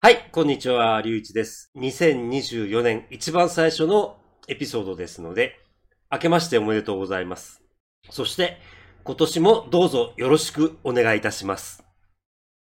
[0.00, 1.72] はい、こんにちは、りゅういちです。
[1.74, 5.58] 2024年一番最初のエピソードですので、
[6.08, 7.64] 明けましておめでとうございます。
[8.08, 8.58] そして、
[9.02, 11.82] 今年もどうぞよろしくお願いいたします。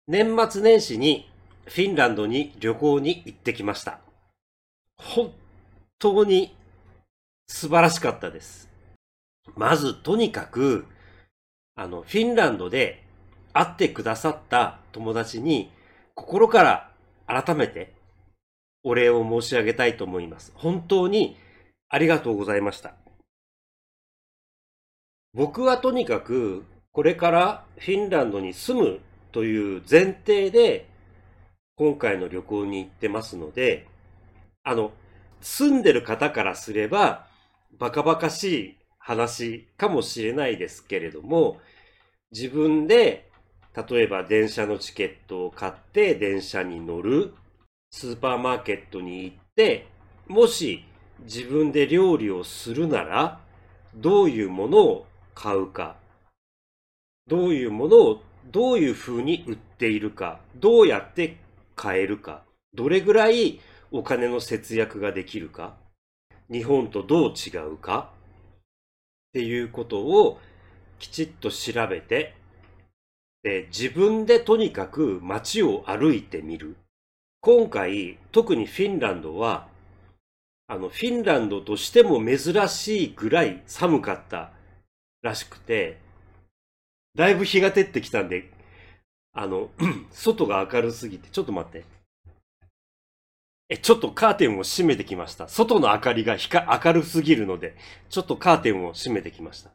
[0.07, 1.29] 年末年始に
[1.65, 3.99] フィンランドに旅行に行ってきました。
[4.95, 5.31] 本
[5.99, 6.57] 当に
[7.47, 8.67] 素晴らしかったです。
[9.55, 10.87] まず、とにかく、
[11.75, 13.03] あの、フィンランドで
[13.53, 15.71] 会ってくださった友達に、
[16.15, 16.96] 心から
[17.27, 17.93] 改めて
[18.83, 20.53] お礼を申し上げたいと思います。
[20.55, 21.37] 本当に
[21.89, 22.95] ありがとうございました。
[25.33, 28.99] 僕はとにかくこれからフィンランドに住む
[29.31, 30.87] という前提で
[31.75, 33.85] 今回の旅行に行ってますので、
[34.63, 34.91] あの、
[35.41, 37.27] 住んでる方からすれば
[37.77, 41.59] バカバカしい話かもしれないですけれども、
[42.31, 43.26] 自分で
[43.77, 47.35] 例えば電車のチケットを買って電車に乗る、
[47.91, 49.85] スーパーマーケットに行って、
[50.27, 50.83] もし
[51.21, 53.39] 自分で料理をするなら、
[53.95, 55.95] どういうものを買うか、
[57.27, 61.37] どういうものをどういう風に売っているか、どうやって
[61.75, 62.41] 買えるか、
[62.73, 63.59] どれぐらい
[63.91, 65.75] お金の節約ができるか、
[66.51, 68.11] 日本とどう違うか、
[69.29, 70.39] っていうことを
[70.97, 72.36] きちっと調べて、
[73.47, 76.75] で自分でとにかく街を歩いてみる。
[77.39, 79.69] 今回、特にフィンランドは、
[80.67, 84.51] あの、フィンランドとしても珍しいぐらい寒かった
[85.21, 85.97] らしくて、
[87.15, 88.51] だいぶ日が照ってきたんで、
[89.31, 89.69] あの、
[90.11, 91.85] 外が明るすぎて、ちょっと待って。
[93.69, 95.47] え、ちょっとカーテンを閉めてきました。
[95.47, 96.35] 外の明かりが
[96.83, 97.77] 明るすぎるので、
[98.09, 99.71] ちょっとカーテンを閉めてきました。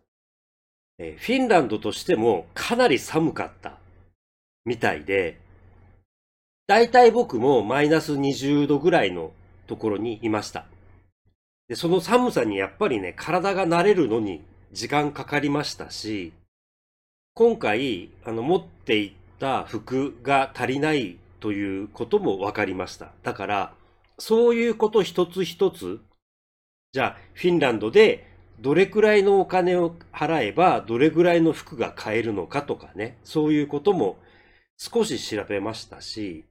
[1.02, 3.78] えフィンランドとしてもかなり寒かった
[4.64, 5.40] みたいで、
[6.68, 9.32] だいたい僕もマイナス20度ぐらいの
[9.66, 10.66] ところにいました。
[11.68, 16.32] で、その寒さにやっぱりね、体が慣れるのに時間かかりましたし、
[17.34, 23.12] 今回、あの、持っていった服が足りないということも分かりました。
[23.24, 23.74] だから、
[24.18, 26.00] そういうこと一つ一つ、
[26.92, 34.16] じゃあ、フィンランドでどれくらいのお金を払えばどれくらいの服が買えるのかとかね、そういうことも
[34.78, 36.44] 少し調べましたし、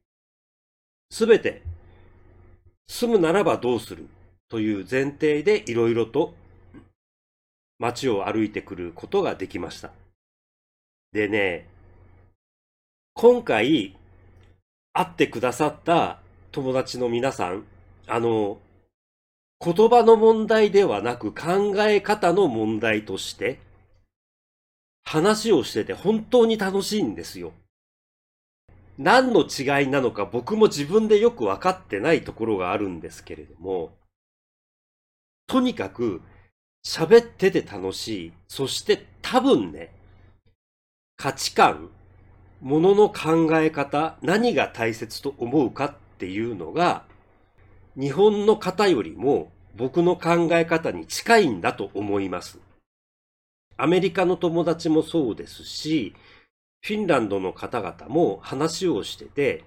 [1.09, 1.61] すべて
[2.87, 4.07] 住むならばどうする？
[4.49, 6.33] という前提でいろいろと
[7.79, 9.91] 街を歩いてくることができました。
[11.13, 11.67] でね、
[13.13, 13.97] 今回
[14.93, 16.19] 会ってくださった
[16.51, 17.65] 友達の皆さん、
[18.07, 18.59] あの、
[19.63, 23.59] 言葉の問題ではなく考え方の問題として
[25.03, 27.53] 話をしてて本当に楽しいんですよ。
[28.97, 33.91] 何の違いなのか僕も自分でよく分かってないところがあるんですけれども、
[35.47, 36.21] とにかく
[36.85, 38.33] 喋ってて楽しい。
[38.47, 39.93] そして多分ね、
[41.17, 41.89] 価値観、
[42.61, 47.05] ものの考え方、何が大切と思うかっていうのが、
[47.97, 52.59] 日本の方よりも僕の考え方に近いんだと思います。
[53.77, 56.13] アメリカの友達もそうですし、
[56.81, 59.63] フィンランドの方々も話をしてて、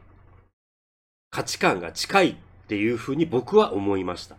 [1.30, 2.36] 価値観が近いっ
[2.68, 4.36] ていうふうに僕は思いました。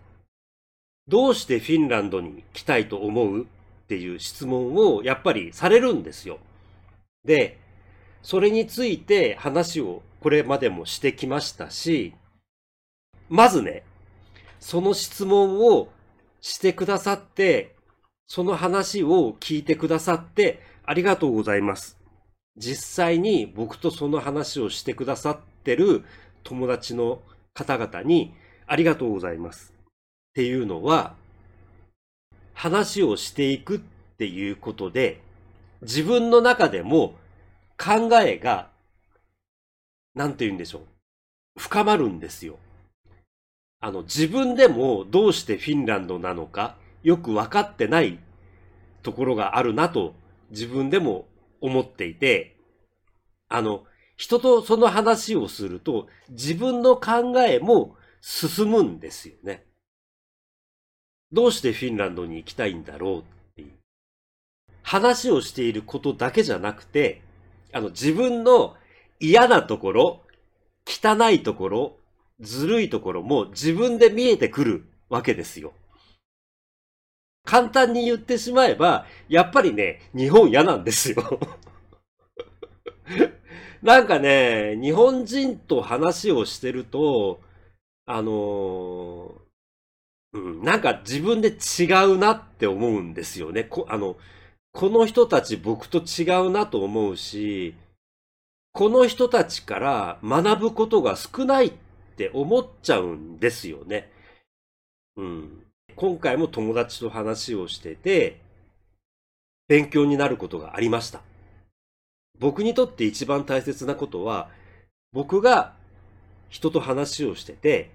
[1.08, 3.46] どうしてフィンランドに来たいと思うっ
[3.88, 6.40] ていう質問をやっぱりされるんですよ。
[7.24, 7.60] で、
[8.24, 12.14] それについて話をこれまでもしてきましたし、
[13.30, 13.84] まずね、
[14.60, 15.90] その質問を
[16.42, 17.76] してくださって、
[18.28, 21.98] その話を聞いてくださってありがとうございます。
[22.58, 26.04] 実際に僕とその話をしてくださってる
[26.44, 27.22] 友達の
[27.54, 28.34] 方々に
[28.68, 29.74] ありがとうございます。
[29.74, 31.16] っていうのは、
[32.54, 33.80] 話をしていくっ
[34.18, 35.22] ていうことで、
[35.82, 37.16] 自分の中でも
[37.78, 38.70] 考えが、
[40.14, 40.82] なんて言うんでしょう。
[41.58, 42.58] 深まるんですよ。
[43.86, 48.18] あの、自分でもどうしてフィンランドなのか、よく分かってない
[49.04, 50.16] ところがあるなと、
[50.50, 51.28] 自分でも
[51.62, 52.58] 思っていて、
[53.48, 53.84] あの、
[54.18, 59.68] 人とその話をすると、自分の考えも進むんですよね。
[61.32, 63.24] どうしてフィンランドに行きたいんだろうっ
[63.56, 63.72] ていう。
[64.82, 67.22] 話をしていることだけじゃなくて、
[67.72, 68.78] あの、自分の
[69.20, 70.22] 嫌なところ、
[70.88, 71.98] 汚いところ、
[72.40, 75.74] ずるいところも自分で見えてくるわけですよ。
[77.46, 81.40] 簡単に言ってしまえば、やっぱりね、日本嫌なんですよ。
[83.84, 87.40] なんかね、日本人と話をしてると、
[88.08, 89.36] あの、
[90.34, 93.64] うん、なんか自分で違うなって思うんですよね。
[93.64, 94.18] こあの、
[94.74, 97.76] この人たち僕と違うなと思うし、
[98.74, 101.74] この人たちから学ぶことが少ないっ
[102.16, 104.10] って思っちゃうんですよね。
[105.18, 105.64] うん。
[105.98, 108.40] 今回も友達と話をしてて、
[109.68, 111.22] 勉強になることがありました。
[112.40, 114.50] 僕にとって一番大切なことは、
[115.12, 115.74] 僕が
[116.50, 117.92] 人と話をしてて、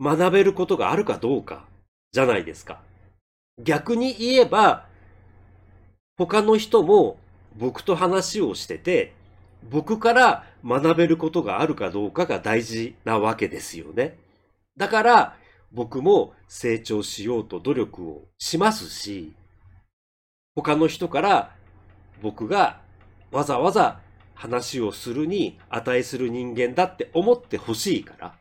[0.00, 1.64] 学べることがあるかどうか
[2.10, 2.80] じゃないですか。
[3.60, 4.86] 逆に言えば、
[6.18, 7.18] 他の人も
[7.56, 9.14] 僕と話をしてて、
[9.70, 14.18] 僕から学べることがあるかどうかが大事なわけですよね。
[14.76, 15.36] だから、
[15.72, 19.34] 僕も成長しようと努力をしますし、
[20.54, 21.54] 他の人から
[22.20, 22.80] 僕が
[23.30, 24.00] わざわざ
[24.34, 28.34] 話をするに値する人間だって思ってほしいから、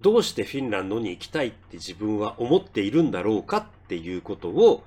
[0.00, 4.84] どうしてフィンランドに行きたいって自分は思っているんだろうかっていうことを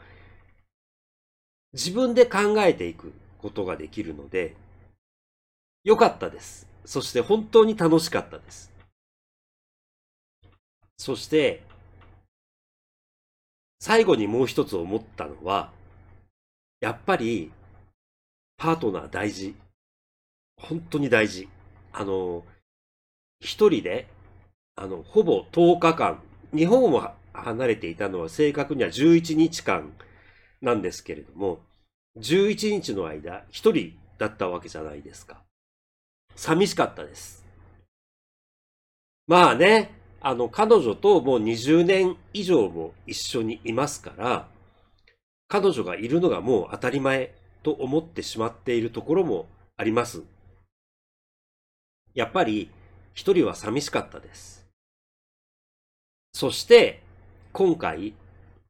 [1.74, 3.12] 自分で考えていく
[3.48, 4.56] ことができるので、
[5.86, 6.68] よかったです。
[6.84, 8.74] そして本当に楽しかったです。
[10.98, 11.64] そして、
[13.80, 15.72] 最後にもう一つ思ったのは、
[16.82, 17.52] やっぱり、
[18.58, 19.56] パートナー大事。
[20.58, 21.48] 本当に大事。
[21.94, 22.44] あの、
[23.40, 24.08] 一人で、
[24.76, 26.22] あの、ほぼ10日間、
[26.54, 29.94] 日本を離れていたのは正確には11日間
[30.62, 31.60] なんですけれども、
[32.20, 35.42] 11日の間、一人だったわけじゃないですか。
[36.36, 37.46] 寂しかったです。
[39.28, 39.92] まあね、
[40.22, 44.48] あの、彼女ともう20年以上も一緒にいますから、
[45.48, 47.34] 彼女がいるのがもう当たり前
[47.64, 49.48] と思ってしまっているところも
[49.78, 50.24] あります。
[52.14, 52.72] やっぱり
[53.14, 54.68] 一人は寂しかったです。
[56.34, 57.02] そして、
[57.54, 58.14] 今回、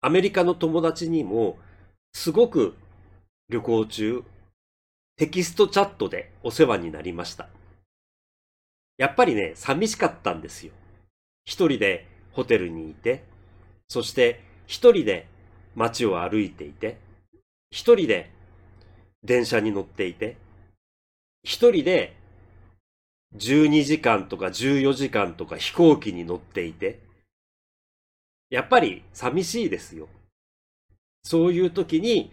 [0.01, 1.57] アメリカの友達にも、
[2.13, 2.75] すごく
[3.49, 4.23] 旅行中、
[5.15, 7.47] テキストチャットでお世話になりました。
[8.97, 10.73] やっぱりね、寂しかったんですよ。
[11.45, 13.23] 一人でホテルにいて、
[13.87, 15.27] そして一人で
[15.75, 16.97] 街を歩いていて、
[17.71, 18.29] 一人で
[19.23, 20.35] 電車に乗っていて、
[21.41, 22.17] 一人で
[23.37, 26.99] 12時間とか14時間とか飛行機に乗っていて、
[28.49, 30.09] やっぱり寂しいですよ。
[31.23, 32.29] そういう時に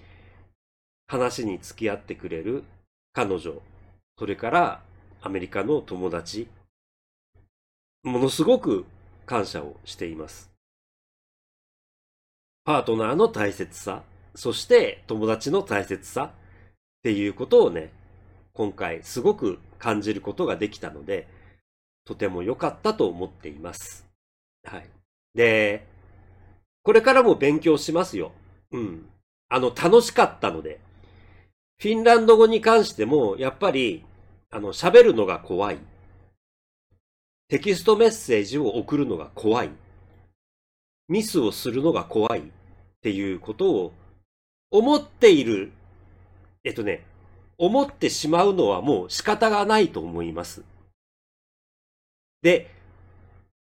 [1.15, 2.65] 話に付き合ってくれる
[3.13, 3.63] 彼女、
[4.19, 4.83] それから
[5.23, 6.49] アメリカの友達、
[8.03, 8.85] ものすごく
[9.25, 10.51] 感謝をしています。
[12.65, 14.03] パートナーの大切さ、
[14.35, 16.33] そして友達の大切さっ
[17.05, 17.93] ていうことをね、
[18.53, 21.29] 今回すごく感じることができたので、
[22.05, 24.05] とても良かったと思っています。
[24.65, 24.91] はい。
[25.33, 25.87] で、
[26.83, 28.33] これからも勉強しますよ。
[28.73, 29.09] うん。
[29.49, 30.81] あの、楽しかったので。
[31.79, 34.05] フィンランド語に関しても、やっぱり、
[34.51, 35.79] あの、喋るのが怖い。
[37.49, 39.71] テキストメッセージを送るのが怖い。
[41.09, 42.43] ミスをするのが怖いっ
[43.03, 43.93] ていうことを
[44.71, 45.73] 思っている。
[46.65, 47.05] えっとね、
[47.59, 50.63] 思ってしまうのはもう仕方がないと思います。
[52.43, 52.71] で、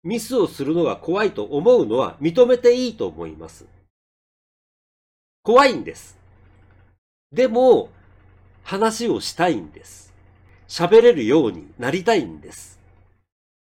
[0.03, 3.65] ミスをするのが怖いと思うのは認めていいと思います。
[5.43, 6.17] 怖いんです。
[7.31, 7.89] でも、
[8.63, 10.13] 話をしたいんです。
[10.67, 12.79] 喋れるようになりたいんです。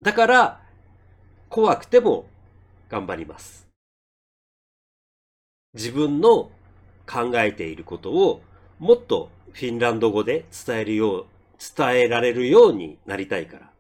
[0.01, 0.62] だから、
[1.50, 2.25] 怖くても
[2.89, 3.68] 頑張ります。
[5.74, 6.51] 自分の
[7.08, 8.41] 考えていることを
[8.79, 11.25] もっとフィンランド語で伝えるよう、
[11.75, 13.72] 伝えられるようになりたいから。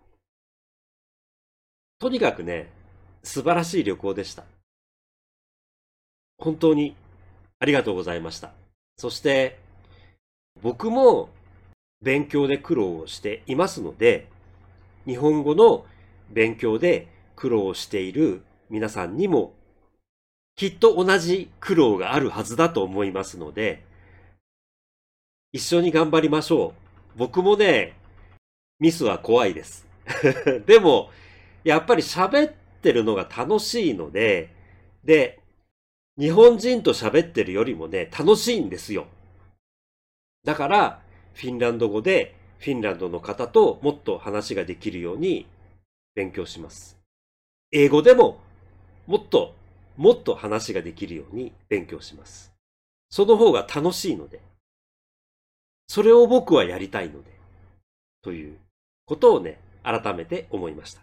[1.99, 2.69] とにかくね、
[3.23, 4.43] 素晴らしい旅行でした。
[6.37, 6.95] 本当に
[7.59, 8.58] ありがとうございました。
[8.99, 9.57] そして、
[10.61, 11.29] 僕も
[12.01, 14.27] 勉強で苦労をしていますので、
[15.05, 15.85] 日本語の
[16.29, 19.53] 勉強で苦労している皆さんにも
[20.57, 23.85] きっと同じ苦労があるはずだと思いますので、
[25.53, 26.73] 一緒に頑張りましょ
[27.15, 27.19] う。
[27.19, 27.93] 僕もね、
[28.81, 29.87] ミスは怖いです。
[30.67, 31.09] でも、
[31.63, 34.49] やっぱり喋ってるのが楽しいので、
[35.05, 35.38] で、
[36.19, 39.07] 日本人と喋ってるよりもね、楽しいんですよ。
[40.43, 41.01] だから、
[41.33, 45.47] フィンランド語でフィンランドの方ともっと話ができるように
[46.15, 46.99] 勉強します。
[47.71, 48.39] 英語でも
[49.07, 49.55] もっと
[49.95, 52.51] もっと話ができるように勉強します。
[53.09, 54.41] その方が楽しいので。
[55.87, 57.31] それを僕はやりたいので、
[58.21, 58.57] という
[59.05, 61.01] ことをね、改めて思いました。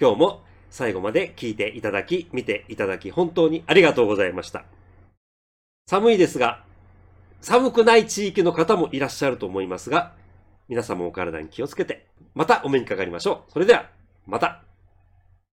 [0.00, 4.64] 今日も最後まで聞いていただき、見ていただき、本当にありがとうございました。
[5.86, 6.64] 寒いですが、
[7.40, 10.14] 寒くない地域の方もいらっしゃると思いますが、
[10.68, 13.52] 皆様お体に気をつけて、またお目にかかりましょう。
[13.52, 13.90] それでは、
[14.26, 14.62] また。